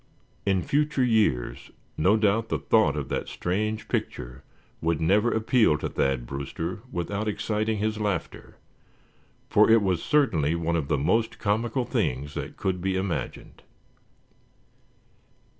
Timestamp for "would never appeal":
4.81-5.77